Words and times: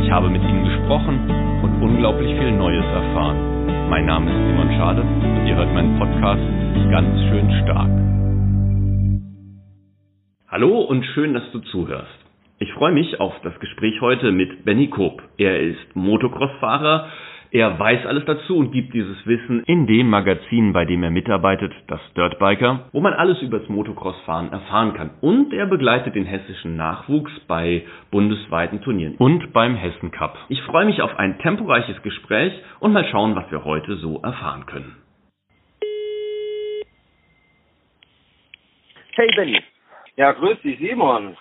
Ich 0.00 0.10
habe 0.10 0.30
mit 0.30 0.42
ihnen 0.42 0.64
gesprochen 0.64 1.28
und 1.62 1.82
unglaublich 1.82 2.32
viel 2.38 2.52
Neues 2.52 2.84
erfahren. 2.84 3.88
Mein 3.90 4.06
Name 4.06 4.30
ist 4.30 4.48
Simon 4.48 4.70
Schade 4.78 5.02
und 5.02 5.46
ihr 5.46 5.56
hört 5.56 5.74
meinen 5.74 5.98
Podcast 5.98 6.40
ganz 6.90 7.20
schön 7.28 7.50
stark. 7.62 7.90
Hallo 10.48 10.80
und 10.80 11.04
schön, 11.14 11.34
dass 11.34 11.50
du 11.52 11.58
zuhörst. 11.60 12.18
Ich 12.58 12.72
freue 12.74 12.92
mich 12.92 13.18
auf 13.20 13.34
das 13.42 13.58
Gespräch 13.58 14.00
heute 14.00 14.30
mit 14.30 14.64
Benny 14.64 14.88
Koop. 14.88 15.22
Er 15.36 15.60
ist 15.60 15.96
Motocross-Fahrer, 15.96 17.08
er 17.52 17.78
weiß 17.78 18.06
alles 18.06 18.24
dazu 18.24 18.56
und 18.56 18.72
gibt 18.72 18.94
dieses 18.94 19.26
Wissen 19.26 19.62
in 19.66 19.86
dem 19.86 20.08
Magazin, 20.08 20.72
bei 20.72 20.86
dem 20.86 21.02
er 21.02 21.10
mitarbeitet, 21.10 21.70
das 21.86 22.00
Dirtbiker, 22.16 22.88
wo 22.92 23.00
man 23.00 23.12
alles 23.12 23.42
übers 23.42 23.68
Motocross-Fahren 23.68 24.50
erfahren 24.50 24.94
kann. 24.94 25.10
Und 25.20 25.52
er 25.52 25.66
begleitet 25.66 26.14
den 26.14 26.24
hessischen 26.24 26.76
Nachwuchs 26.76 27.30
bei 27.48 27.82
bundesweiten 28.10 28.80
Turnieren 28.80 29.16
und 29.16 29.52
beim 29.52 29.74
Hessen 29.74 30.10
Cup. 30.12 30.38
Ich 30.48 30.62
freue 30.62 30.86
mich 30.86 31.02
auf 31.02 31.18
ein 31.18 31.38
temporeiches 31.40 32.00
Gespräch 32.02 32.54
und 32.80 32.94
mal 32.94 33.04
schauen, 33.10 33.36
was 33.36 33.50
wir 33.50 33.66
heute 33.66 33.96
so 33.96 34.22
erfahren 34.22 34.64
können. 34.64 34.96
Hey 39.14 39.30
Benny. 39.36 39.60
Ja, 40.16 40.32
grüß 40.32 40.58
dich 40.62 40.78
Simon. 40.78 41.36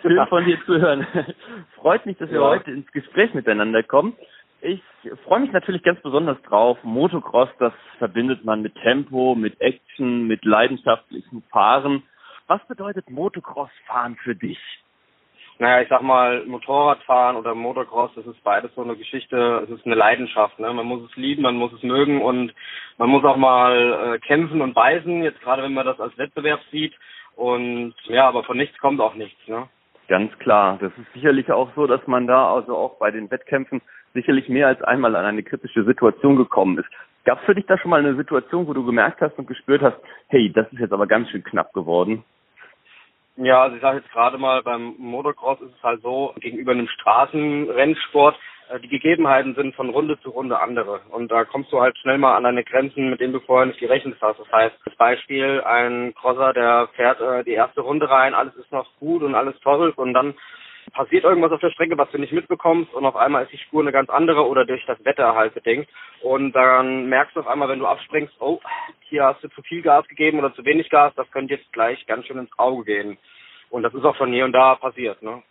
Schön 0.00 0.26
von 0.28 0.44
dir 0.44 0.58
zu 0.64 0.80
hören. 0.80 1.04
Freut 1.74 2.06
mich, 2.06 2.16
dass 2.18 2.30
wir 2.30 2.38
ja. 2.38 2.46
heute 2.46 2.70
ins 2.70 2.86
Gespräch 2.92 3.34
miteinander 3.34 3.82
kommen. 3.82 4.14
Ich 4.62 4.82
freue 5.24 5.40
mich 5.40 5.52
natürlich 5.52 5.82
ganz 5.82 6.00
besonders 6.00 6.40
drauf. 6.42 6.78
Motocross, 6.82 7.48
das 7.58 7.72
verbindet 7.98 8.44
man 8.44 8.60
mit 8.60 8.74
Tempo, 8.82 9.34
mit 9.34 9.60
Action, 9.60 10.26
mit 10.26 10.44
leidenschaftlichem 10.44 11.42
Fahren. 11.50 12.02
Was 12.46 12.66
bedeutet 12.66 13.08
Motocross-Fahren 13.08 14.16
für 14.16 14.34
dich? 14.34 14.58
Naja, 15.58 15.82
ich 15.82 15.88
sag 15.88 16.02
mal, 16.02 16.44
Motorradfahren 16.46 17.36
oder 17.36 17.54
Motocross, 17.54 18.10
das 18.16 18.26
ist 18.26 18.42
beides 18.42 18.74
so 18.74 18.82
eine 18.82 18.96
Geschichte, 18.96 19.62
es 19.64 19.70
ist 19.70 19.84
eine 19.84 19.94
Leidenschaft. 19.94 20.58
Ne? 20.58 20.72
Man 20.72 20.86
muss 20.86 21.08
es 21.10 21.16
lieben, 21.16 21.42
man 21.42 21.56
muss 21.56 21.72
es 21.72 21.82
mögen 21.82 22.22
und 22.22 22.54
man 22.96 23.10
muss 23.10 23.24
auch 23.24 23.36
mal 23.36 24.14
äh, 24.14 24.18
kämpfen 24.20 24.62
und 24.62 24.74
beißen, 24.74 25.22
jetzt 25.22 25.40
gerade 25.42 25.62
wenn 25.62 25.74
man 25.74 25.86
das 25.86 26.00
als 26.00 26.16
Wettbewerb 26.16 26.60
sieht. 26.70 26.94
Und 27.36 27.94
ja, 28.04 28.26
aber 28.26 28.42
von 28.44 28.56
nichts 28.56 28.76
kommt 28.78 29.00
auch 29.00 29.14
nichts. 29.14 29.38
Ne? 29.48 29.68
Ganz 30.08 30.36
klar. 30.38 30.78
Das 30.80 30.92
ist 30.98 31.12
sicherlich 31.12 31.52
auch 31.52 31.70
so, 31.76 31.86
dass 31.86 32.06
man 32.06 32.26
da 32.26 32.52
also 32.52 32.76
auch 32.76 32.98
bei 32.98 33.10
den 33.10 33.30
Wettkämpfen 33.30 33.80
sicherlich 34.14 34.48
mehr 34.48 34.68
als 34.68 34.82
einmal 34.82 35.16
an 35.16 35.24
eine 35.24 35.42
kritische 35.42 35.84
Situation 35.84 36.36
gekommen 36.36 36.78
ist. 36.78 36.88
Gab 37.24 37.38
es 37.40 37.44
für 37.44 37.54
dich 37.54 37.66
da 37.66 37.76
schon 37.78 37.90
mal 37.90 38.00
eine 38.00 38.16
Situation, 38.16 38.66
wo 38.66 38.72
du 38.72 38.84
gemerkt 38.84 39.20
hast 39.20 39.38
und 39.38 39.46
gespürt 39.46 39.82
hast, 39.82 39.98
hey, 40.28 40.50
das 40.52 40.72
ist 40.72 40.80
jetzt 40.80 40.92
aber 40.92 41.06
ganz 41.06 41.28
schön 41.30 41.44
knapp 41.44 41.72
geworden? 41.72 42.24
Ja, 43.36 43.62
also 43.62 43.76
ich 43.76 43.82
sage 43.82 43.98
jetzt 43.98 44.10
gerade 44.10 44.38
mal, 44.38 44.62
beim 44.62 44.94
Motocross 44.98 45.60
ist 45.60 45.74
es 45.76 45.82
halt 45.82 46.02
so, 46.02 46.34
gegenüber 46.40 46.72
einem 46.72 46.88
Straßenrennsport, 46.88 48.36
äh, 48.70 48.80
die 48.80 48.88
Gegebenheiten 48.88 49.54
sind 49.54 49.74
von 49.74 49.90
Runde 49.90 50.18
zu 50.20 50.30
Runde 50.30 50.58
andere. 50.58 51.00
Und 51.10 51.30
da 51.30 51.44
kommst 51.44 51.72
du 51.72 51.80
halt 51.80 51.96
schnell 51.98 52.18
mal 52.18 52.36
an 52.36 52.44
deine 52.44 52.64
Grenzen, 52.64 53.10
mit 53.10 53.20
denen 53.20 53.32
du 53.32 53.40
vorher 53.40 53.66
nicht 53.66 53.80
gerechnet 53.80 54.16
hast. 54.20 54.40
Das 54.40 54.52
heißt, 54.52 54.74
als 54.84 54.96
Beispiel, 54.96 55.62
ein 55.62 56.14
Crosser, 56.14 56.52
der 56.52 56.88
fährt 56.94 57.20
äh, 57.20 57.44
die 57.44 57.52
erste 57.52 57.80
Runde 57.80 58.10
rein, 58.10 58.34
alles 58.34 58.54
ist 58.56 58.72
noch 58.72 58.86
gut 58.98 59.22
und 59.22 59.34
alles 59.34 59.58
toll 59.60 59.92
und 59.96 60.14
dann 60.14 60.34
passiert 60.92 61.24
irgendwas 61.24 61.52
auf 61.52 61.60
der 61.60 61.70
Strecke, 61.70 61.96
was 61.96 62.10
du 62.10 62.18
nicht 62.18 62.32
mitbekommst 62.32 62.92
und 62.94 63.04
auf 63.04 63.16
einmal 63.16 63.44
ist 63.44 63.52
die 63.52 63.58
Spur 63.58 63.82
eine 63.82 63.92
ganz 63.92 64.10
andere 64.10 64.46
oder 64.46 64.64
durch 64.64 64.84
das 64.86 65.02
Wetter 65.04 65.34
halt 65.34 65.54
bedingt. 65.54 65.88
Und 66.22 66.52
dann 66.52 67.08
merkst 67.08 67.36
du 67.36 67.40
auf 67.40 67.46
einmal, 67.46 67.68
wenn 67.68 67.78
du 67.78 67.86
abspringst, 67.86 68.34
oh, 68.40 68.60
hier 69.00 69.24
hast 69.24 69.42
du 69.42 69.48
zu 69.48 69.62
viel 69.62 69.82
Gas 69.82 70.06
gegeben 70.08 70.38
oder 70.38 70.54
zu 70.54 70.64
wenig 70.64 70.90
Gas, 70.90 71.12
das 71.16 71.30
könnte 71.30 71.54
jetzt 71.54 71.72
gleich 71.72 72.04
ganz 72.06 72.26
schön 72.26 72.38
ins 72.38 72.58
Auge 72.58 72.84
gehen. 72.84 73.18
Und 73.70 73.82
das 73.82 73.94
ist 73.94 74.04
auch 74.04 74.16
schon 74.16 74.32
hier 74.32 74.44
und 74.44 74.52
da 74.52 74.74
passiert, 74.74 75.22
ne? 75.22 75.42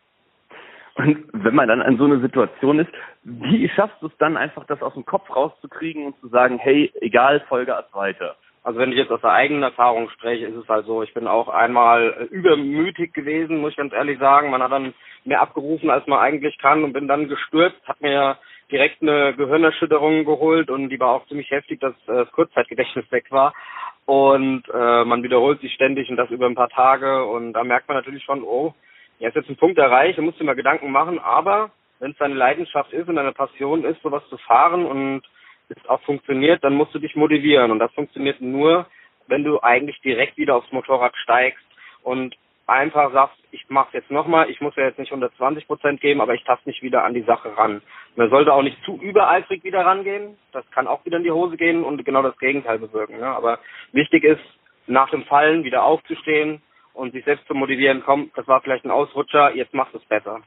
Und 0.96 1.30
wenn 1.32 1.56
man 1.56 1.70
dann 1.70 1.82
an 1.82 1.98
so 1.98 2.04
eine 2.04 2.20
Situation 2.20 2.80
ist, 2.80 2.92
wie 3.24 3.70
schaffst 3.70 4.02
du 4.02 4.08
es 4.08 4.18
dann 4.18 4.36
einfach, 4.36 4.66
das 4.66 4.82
aus 4.82 4.94
dem 4.94 5.06
Kopf 5.06 5.34
rauszukriegen 5.34 6.06
und 6.06 6.20
zu 6.20 6.28
sagen, 6.28 6.58
hey, 6.58 6.92
egal, 7.00 7.40
Vollgas 7.48 7.86
weiter? 7.94 8.36
Also 8.70 8.82
wenn 8.82 8.92
ich 8.92 9.00
jetzt 9.00 9.10
aus 9.10 9.22
der 9.22 9.32
eigenen 9.32 9.64
Erfahrung 9.64 10.12
spreche, 10.12 10.46
ist 10.46 10.56
es 10.56 10.70
halt 10.70 10.86
so, 10.86 11.02
ich 11.02 11.12
bin 11.16 11.26
auch 11.26 11.48
einmal 11.48 12.28
übermütig 12.30 13.16
gewesen, 13.16 13.62
muss 13.62 13.72
ich 13.72 13.78
ganz 13.78 13.94
ehrlich 13.94 14.20
sagen. 14.20 14.52
Man 14.52 14.62
hat 14.62 14.72
dann 14.72 14.94
mehr 15.26 15.42
abgerufen, 15.42 15.90
als 15.90 16.06
man 16.06 16.20
eigentlich 16.20 16.56
kann 16.60 16.84
und 16.84 16.94
bin 16.94 17.08
dann 17.08 17.28
gestürzt, 17.28 17.82
hat 17.88 18.00
mir 18.00 18.38
direkt 18.72 19.02
eine 19.02 19.34
Gehirnerschütterung 19.34 20.24
geholt 20.24 20.70
und 20.70 20.90
die 20.90 21.00
war 21.00 21.10
auch 21.10 21.26
ziemlich 21.26 21.50
heftig, 21.50 21.80
dass 21.80 21.96
äh, 22.06 22.14
das 22.14 22.32
Kurzzeitgedächtnis 22.32 23.12
weg 23.12 23.32
war. 23.32 23.56
Und 24.06 24.66
äh, 24.72 25.04
man 25.04 25.24
wiederholt 25.24 25.62
sich 25.62 25.74
ständig 25.74 26.08
und 26.12 26.18
das 26.18 26.30
über 26.30 26.46
ein 26.46 26.54
paar 26.54 26.70
Tage 26.70 27.26
und 27.26 27.54
da 27.54 27.64
merkt 27.64 27.88
man 27.88 27.98
natürlich 27.98 28.24
schon, 28.24 28.44
oh, 28.44 28.76
ja, 29.18 29.30
ist 29.30 29.36
jetzt 29.36 29.50
ein 29.50 29.58
Punkt 29.58 29.80
erreicht, 29.80 30.20
da 30.20 30.22
musst 30.22 30.40
du 30.40 30.44
mal 30.44 30.54
Gedanken 30.54 30.92
machen, 30.92 31.18
aber 31.18 31.72
wenn 31.98 32.12
es 32.12 32.18
deine 32.18 32.36
Leidenschaft 32.36 32.94
ist 32.94 33.10
und 33.10 33.16
deine 33.16 33.34
Passion 33.34 33.84
ist, 33.84 34.00
sowas 34.04 34.22
zu 34.30 34.38
fahren 34.38 34.86
und 34.86 35.24
es 35.70 35.90
auch 35.90 36.02
funktioniert, 36.02 36.64
dann 36.64 36.76
musst 36.76 36.94
du 36.94 37.00
dich 37.00 37.16
motivieren. 37.16 37.72
Und 37.72 37.80
das 37.80 37.92
funktioniert 37.94 38.42
nur, 38.42 38.88
wenn 39.28 39.44
du 39.44 39.62
eigentlich 39.62 40.00
direkt 40.02 40.38
wieder 40.38 40.56
aufs 40.56 40.72
Motorrad 40.72 41.16
steigst 41.18 41.64
und 42.04 42.36
einfach 42.70 43.12
sagst, 43.12 43.38
ich 43.52 43.66
mach's 43.70 43.94
jetzt 43.94 44.12
nochmal, 44.12 44.50
ich 44.50 44.62
muss 44.62 44.76
ja 44.76 44.84
jetzt 44.84 45.00
nicht 45.00 45.12
120 45.12 45.68
Prozent 45.68 46.02
geben, 46.02 46.22
aber 46.22 46.36
ich 46.36 46.44
taste 46.44 46.70
mich 46.70 46.84
wieder 46.84 47.04
an 47.04 47.14
die 47.14 47.24
Sache 47.24 47.58
ran. 47.58 47.82
Man 48.16 48.30
sollte 48.30 48.54
auch 48.54 48.62
nicht 48.62 48.78
zu 48.84 48.98
übereifrig 49.02 49.64
wieder 49.64 49.86
rangehen, 49.86 50.38
das 50.52 50.70
kann 50.72 50.88
auch 50.88 51.04
wieder 51.06 51.18
in 51.18 51.24
die 51.24 51.32
Hose 51.32 51.58
gehen 51.58 51.84
und 51.84 52.04
genau 52.06 52.22
das 52.22 52.38
Gegenteil 52.38 52.78
bewirken. 52.78 53.20
Ja. 53.20 53.36
Aber 53.36 53.60
wichtig 53.92 54.24
ist, 54.24 54.42
nach 54.88 55.10
dem 55.10 55.24
Fallen 55.26 55.64
wieder 55.64 55.84
aufzustehen 55.84 56.62
und 56.94 57.14
sich 57.14 57.26
selbst 57.26 57.48
zu 57.48 57.54
motivieren, 57.54 58.04
komm, 58.06 58.32
das 58.36 58.48
war 58.48 58.62
vielleicht 58.62 58.86
ein 58.86 58.92
Ausrutscher, 58.92 59.56
jetzt 59.56 59.74
machst 59.74 59.94
du 59.94 59.98
es 59.98 60.06
besser. 60.06 60.42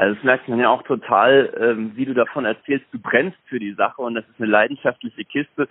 Also 0.00 0.14
das 0.14 0.24
merkt 0.24 0.48
man 0.48 0.58
ja 0.58 0.70
auch 0.70 0.82
total, 0.84 1.52
ähm, 1.60 1.92
wie 1.94 2.06
du 2.06 2.14
davon 2.14 2.46
erzählst, 2.46 2.86
du 2.90 2.98
brennst 2.98 3.36
für 3.44 3.58
die 3.58 3.74
Sache 3.74 4.00
und 4.00 4.14
das 4.14 4.26
ist 4.30 4.40
eine 4.40 4.50
leidenschaftliche 4.50 5.26
Kiste. 5.26 5.68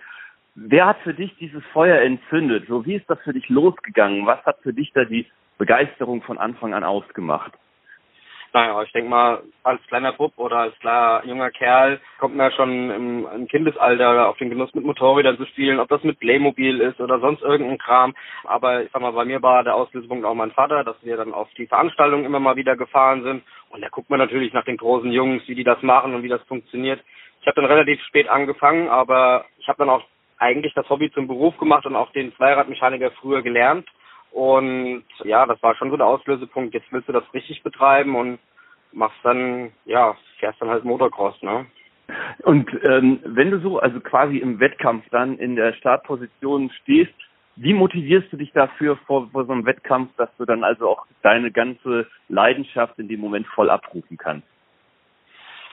Wer 0.54 0.86
hat 0.86 0.98
für 1.00 1.14
dich 1.14 1.36
dieses 1.38 1.64
Feuer 1.72 2.00
entzündet? 2.00 2.68
So, 2.68 2.86
wie 2.86 2.94
ist 2.94 3.10
das 3.10 3.18
für 3.22 3.32
dich 3.32 3.48
losgegangen? 3.48 4.26
Was 4.26 4.40
hat 4.46 4.60
für 4.62 4.72
dich 4.72 4.92
da 4.92 5.04
die 5.04 5.26
Begeisterung 5.58 6.22
von 6.22 6.38
Anfang 6.38 6.74
an 6.74 6.84
ausgemacht? 6.84 7.54
Naja, 8.52 8.82
ich 8.82 8.90
denke 8.90 9.08
mal, 9.08 9.42
als 9.62 9.80
kleiner 9.86 10.12
Bub 10.12 10.32
oder 10.36 10.56
als 10.56 10.78
kleiner 10.80 11.22
junger 11.24 11.50
Kerl 11.50 12.00
kommt 12.18 12.34
man 12.34 12.50
ja 12.50 12.56
schon 12.56 12.90
im, 12.90 13.28
im, 13.32 13.46
Kindesalter 13.46 14.28
auf 14.28 14.38
den 14.38 14.50
Genuss 14.50 14.74
mit 14.74 14.84
Motorrädern 14.84 15.36
zu 15.36 15.46
spielen, 15.46 15.78
ob 15.78 15.88
das 15.88 16.02
mit 16.02 16.18
Playmobil 16.18 16.80
ist 16.80 17.00
oder 17.00 17.20
sonst 17.20 17.42
irgendein 17.42 17.78
Kram. 17.78 18.14
Aber 18.44 18.82
ich 18.82 18.90
sag 18.92 19.02
mal, 19.02 19.12
bei 19.12 19.24
mir 19.24 19.40
war 19.42 19.62
der 19.62 19.76
Auslösepunkt 19.76 20.24
auch 20.24 20.34
mein 20.34 20.50
Vater, 20.50 20.82
dass 20.82 20.96
wir 21.02 21.16
dann 21.16 21.32
auf 21.32 21.48
die 21.56 21.68
Veranstaltungen 21.68 22.24
immer 22.24 22.40
mal 22.40 22.56
wieder 22.56 22.76
gefahren 22.76 23.22
sind. 23.22 23.44
Und 23.70 23.82
da 23.82 23.88
guckt 23.88 24.10
man 24.10 24.18
natürlich 24.18 24.52
nach 24.52 24.64
den 24.64 24.76
großen 24.76 25.10
Jungs, 25.10 25.42
wie 25.46 25.54
die 25.54 25.64
das 25.64 25.82
machen 25.82 26.14
und 26.14 26.22
wie 26.22 26.28
das 26.28 26.42
funktioniert. 26.42 27.00
Ich 27.40 27.46
habe 27.46 27.60
dann 27.60 27.70
relativ 27.70 28.02
spät 28.02 28.28
angefangen, 28.28 28.88
aber 28.88 29.46
ich 29.58 29.68
habe 29.68 29.78
dann 29.78 29.90
auch 29.90 30.04
eigentlich 30.38 30.74
das 30.74 30.88
Hobby 30.88 31.10
zum 31.12 31.26
Beruf 31.26 31.56
gemacht 31.58 31.86
und 31.86 31.96
auch 31.96 32.12
den 32.12 32.34
Zweiradmechaniker 32.36 33.10
früher 33.12 33.42
gelernt 33.42 33.86
und 34.32 35.04
ja, 35.24 35.46
das 35.46 35.62
war 35.62 35.74
schon 35.76 35.90
so 35.90 35.96
der 35.96 36.06
Auslösepunkt. 36.06 36.74
Jetzt 36.74 36.90
willst 36.92 37.08
du 37.08 37.12
das 37.12 37.24
richtig 37.34 37.62
betreiben 37.62 38.14
und 38.14 38.38
machst 38.92 39.18
dann, 39.22 39.72
ja, 39.84 40.16
fährst 40.38 40.60
dann 40.60 40.70
halt 40.70 40.84
Motocross, 40.84 41.40
ne? 41.42 41.66
Und 42.42 42.68
ähm, 42.82 43.20
wenn 43.24 43.52
du 43.52 43.60
so, 43.60 43.78
also 43.78 44.00
quasi 44.00 44.38
im 44.38 44.58
Wettkampf 44.58 45.04
dann 45.10 45.38
in 45.38 45.54
der 45.54 45.74
Startposition 45.74 46.70
stehst, 46.82 47.14
wie 47.62 47.74
motivierst 47.74 48.32
du 48.32 48.38
dich 48.38 48.52
dafür 48.52 48.96
vor, 49.06 49.28
vor 49.30 49.44
so 49.44 49.52
einem 49.52 49.66
Wettkampf, 49.66 50.10
dass 50.16 50.30
du 50.38 50.46
dann 50.46 50.64
also 50.64 50.88
auch 50.88 51.06
deine 51.22 51.52
ganze 51.52 52.06
Leidenschaft 52.28 52.98
in 52.98 53.06
dem 53.06 53.20
Moment 53.20 53.46
voll 53.48 53.68
abrufen 53.68 54.16
kannst? 54.16 54.48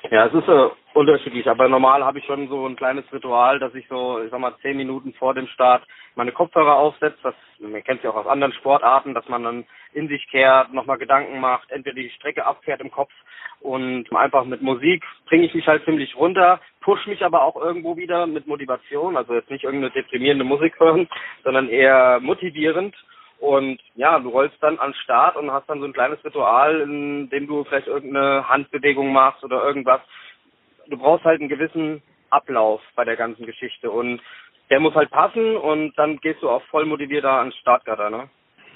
Ja, 0.09 0.27
es 0.27 0.33
ist 0.33 0.47
äh, 0.47 0.69
unterschiedlich, 0.93 1.49
aber 1.49 1.67
normal 1.67 2.05
habe 2.05 2.19
ich 2.19 2.25
schon 2.25 2.47
so 2.47 2.65
ein 2.65 2.77
kleines 2.77 3.03
Ritual, 3.11 3.59
dass 3.59 3.75
ich 3.75 3.87
so, 3.89 4.21
ich 4.23 4.31
sag 4.31 4.39
mal, 4.39 4.55
zehn 4.61 4.77
Minuten 4.77 5.13
vor 5.13 5.33
dem 5.33 5.47
Start 5.47 5.83
meine 6.15 6.31
Kopfhörer 6.31 6.77
aufsetze. 6.77 7.17
Das, 7.23 7.35
man 7.59 7.83
kennt 7.83 7.99
es 7.99 8.03
ja 8.05 8.11
auch 8.11 8.15
aus 8.15 8.27
anderen 8.27 8.53
Sportarten, 8.53 9.13
dass 9.13 9.27
man 9.27 9.43
dann 9.43 9.65
in 9.93 10.07
sich 10.07 10.25
kehrt, 10.29 10.73
nochmal 10.73 10.97
Gedanken 10.97 11.41
macht, 11.41 11.71
entweder 11.71 11.95
die 11.95 12.09
Strecke 12.11 12.45
abfährt 12.45 12.79
im 12.79 12.91
Kopf 12.91 13.11
und 13.59 14.13
einfach 14.15 14.45
mit 14.45 14.61
Musik 14.61 15.03
bringe 15.25 15.45
ich 15.45 15.53
mich 15.53 15.67
halt 15.67 15.83
ziemlich 15.83 16.15
runter, 16.15 16.61
push 16.81 17.05
mich 17.07 17.23
aber 17.25 17.43
auch 17.43 17.57
irgendwo 17.57 17.97
wieder 17.97 18.27
mit 18.27 18.47
Motivation, 18.47 19.17
also 19.17 19.33
jetzt 19.33 19.49
nicht 19.49 19.65
irgendeine 19.65 19.91
deprimierende 19.91 20.45
Musik 20.45 20.79
hören, 20.79 21.09
sondern 21.43 21.67
eher 21.67 22.19
motivierend 22.21 22.95
und 23.39 23.79
ja, 23.95 24.19
du 24.19 24.29
rollst 24.29 24.61
dann 24.61 24.79
an 24.79 24.93
Start 24.95 25.35
und 25.35 25.51
hast 25.51 25.69
dann 25.69 25.79
so 25.79 25.85
ein 25.85 25.93
kleines 25.93 26.23
Ritual, 26.23 26.81
in 26.81 27.29
dem 27.29 27.47
du 27.47 27.63
vielleicht 27.63 27.87
irgendeine 27.87 28.47
Handbewegung 28.47 29.13
machst 29.13 29.43
oder 29.43 29.63
irgendwas. 29.63 30.01
du 30.87 30.97
brauchst 30.97 31.25
halt 31.25 31.39
einen 31.39 31.49
gewissen 31.49 32.01
Ablauf 32.29 32.81
bei 32.95 33.05
der 33.05 33.15
ganzen 33.15 33.45
Geschichte 33.45 33.91
und 33.91 34.21
der 34.69 34.79
muss 34.79 34.95
halt 34.95 35.09
passen 35.11 35.55
und 35.55 35.97
dann 35.97 36.17
gehst 36.17 36.41
du 36.41 36.49
auch 36.49 36.63
voll 36.63 36.85
motiviert 36.85 37.23
da 37.23 37.39
ans 37.39 37.55
Startgatter, 37.57 38.09
ne? 38.09 38.29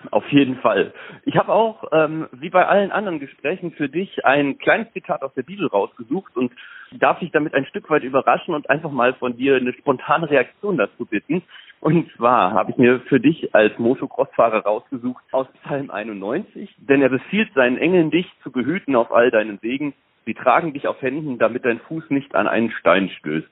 Auf 0.10 0.28
jeden 0.32 0.58
Fall. 0.58 0.94
Ich 1.26 1.38
habe 1.38 1.52
auch, 1.52 1.84
ähm, 1.92 2.28
wie 2.32 2.50
bei 2.50 2.66
allen 2.66 2.92
anderen 2.92 3.20
Gesprächen, 3.20 3.72
für 3.72 3.88
dich 3.88 4.26
ein 4.26 4.58
kleines 4.58 4.92
Zitat 4.94 5.22
aus 5.22 5.34
der 5.36 5.44
Bibel 5.44 5.68
rausgesucht 5.68 6.36
und 6.36 6.52
darf 6.92 7.20
dich 7.20 7.32
damit 7.32 7.54
ein 7.54 7.66
Stück 7.66 7.90
weit 7.90 8.04
überraschen 8.04 8.56
und 8.56 8.70
einfach 8.70 8.92
mal 8.92 9.14
von 9.14 9.38
dir 9.38 9.58
eine 9.58 9.74
spontane 9.74 10.30
Reaktion 10.30 10.78
dazu 10.78 11.06
bitten. 11.06 11.44
Und 11.80 12.12
zwar 12.16 12.54
habe 12.54 12.72
ich 12.72 12.78
mir 12.78 13.00
für 13.02 13.20
dich 13.20 13.54
als 13.56 13.78
Motocross-Fahrer 13.80 14.64
rausgesucht 14.64 15.24
aus 15.32 15.48
Psalm 15.64 15.90
91, 15.90 16.76
denn 16.78 17.02
er 17.02 17.10
befiehlt 17.10 17.54
seinen 17.54 17.78
Engeln, 17.78 18.12
dich 18.12 18.28
zu 18.44 18.52
behüten 18.52 18.96
auf 18.96 19.12
all 19.12 19.32
deinen 19.32 19.62
Wegen. 19.62 19.94
Sie 20.26 20.36
tragen 20.36 20.74
dich 20.74 20.88
auf 20.88 21.02
Händen, 21.02 21.40
damit 21.40 21.66
dein 21.66 21.80
Fuß 21.80 22.10
nicht 22.10 22.36
an 22.36 22.48
einen 22.48 22.72
Stein 22.72 23.10
stößt. 23.10 23.50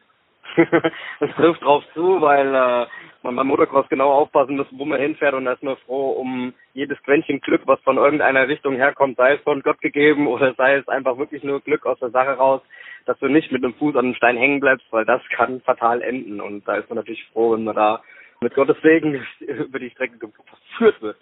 das 1.20 1.32
trifft 1.36 1.64
drauf 1.64 1.84
zu, 1.94 2.22
weil 2.22 2.48
äh, 2.54 2.86
man 3.24 3.36
beim 3.36 3.48
Motocross 3.48 3.88
genau 3.90 4.12
aufpassen 4.12 4.58
muss, 4.58 4.68
wo 4.72 4.86
man 4.86 5.00
hinfährt 5.00 5.34
und 5.34 5.46
da 5.46 5.54
ist 5.54 5.64
nur 5.64 5.78
froh 5.78 6.12
um 6.12 6.54
jedes 6.74 7.02
Quäntchen 7.04 7.42
Glück, 7.42 7.62
was 7.66 7.80
von 7.82 7.98
irgendeiner 7.98 8.48
Richtung 8.48 8.76
herkommt, 8.76 9.18
sei 9.18 9.36
es 9.36 9.42
von 9.42 9.62
Gott 9.62 9.82
gegeben 9.82 10.28
oder 10.28 10.54
sei 10.56 10.76
es 10.76 10.88
einfach 10.88 11.18
wirklich 11.18 11.44
nur 11.44 11.62
Glück 11.62 11.86
aus 11.86 12.00
der 12.00 12.12
Sache 12.12 12.32
raus, 12.32 12.62
dass 13.06 13.20
du 13.20 13.28
nicht 13.28 13.52
mit 13.52 13.64
dem 13.64 13.74
Fuß 13.74 13.96
an 13.96 14.06
einem 14.06 14.16
Stein 14.16 14.38
hängen 14.38 14.60
bleibst, 14.60 14.86
weil 14.92 15.06
das 15.06 15.22
kann 15.30 15.62
fatal 15.62 16.02
enden 16.02 16.42
und 16.42 16.68
da 16.68 16.76
ist 16.76 16.90
man 16.90 16.98
natürlich 16.98 17.26
froh, 17.34 17.54
wenn 17.54 17.64
man 17.64 17.76
da 17.76 18.02
mit 18.42 18.54
Gottes 18.56 18.78
Segen 18.82 19.26
über 19.40 19.80
die 19.80 19.90
Strecke 19.90 20.18
geführt 20.18 21.02
wird. 21.02 21.18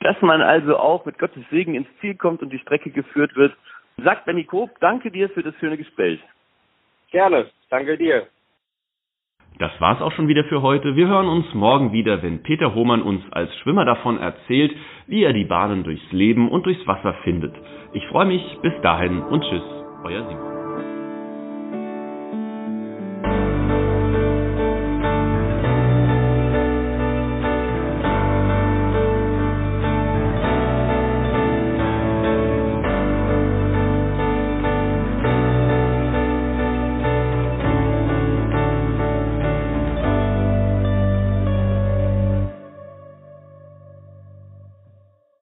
Dass 0.00 0.20
man 0.22 0.40
also 0.40 0.78
auch 0.78 1.04
mit 1.04 1.18
Gottes 1.18 1.42
Segen 1.50 1.74
ins 1.74 1.88
Ziel 2.00 2.14
kommt 2.14 2.42
und 2.42 2.50
die 2.50 2.58
Strecke 2.58 2.90
geführt 2.90 3.36
wird, 3.36 3.54
sagt 4.02 4.24
Benny 4.24 4.44
Koop, 4.44 4.70
danke 4.80 5.10
dir 5.10 5.28
für 5.28 5.42
das 5.42 5.54
schöne 5.56 5.76
Gespräch. 5.76 6.20
Gerne, 7.10 7.46
danke 7.70 7.96
dir. 7.96 8.26
Das 9.58 9.78
war's 9.78 10.00
auch 10.00 10.12
schon 10.12 10.28
wieder 10.28 10.44
für 10.44 10.62
heute. 10.62 10.96
Wir 10.96 11.06
hören 11.06 11.28
uns 11.28 11.52
morgen 11.52 11.92
wieder, 11.92 12.22
wenn 12.22 12.42
Peter 12.42 12.74
Hohmann 12.74 13.02
uns 13.02 13.22
als 13.30 13.54
Schwimmer 13.58 13.84
davon 13.84 14.18
erzählt, 14.18 14.74
wie 15.06 15.22
er 15.22 15.34
die 15.34 15.44
Bahnen 15.44 15.84
durchs 15.84 16.12
Leben 16.12 16.50
und 16.50 16.64
durchs 16.64 16.86
Wasser 16.86 17.12
findet. 17.24 17.54
Ich 17.92 18.06
freue 18.06 18.26
mich. 18.26 18.42
Bis 18.62 18.72
dahin 18.80 19.20
und 19.20 19.44
tschüss. 19.44 19.62
Euer 20.04 20.26
Simon. 20.28 20.59